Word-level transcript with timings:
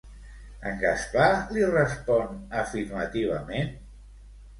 En 0.69 0.77
Gaspar 0.83 1.27
li 1.57 1.65
respon 1.71 2.39
afirmativament? 2.63 3.71